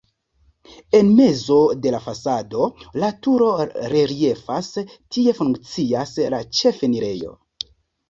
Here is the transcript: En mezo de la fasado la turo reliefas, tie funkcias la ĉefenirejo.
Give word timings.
En 0.99 1.11
mezo 1.19 1.57
de 1.83 1.91
la 1.97 1.99
fasado 2.05 2.71
la 3.05 3.11
turo 3.27 3.51
reliefas, 3.95 4.73
tie 4.91 5.39
funkcias 5.45 6.19
la 6.37 6.45
ĉefenirejo. 6.63 7.37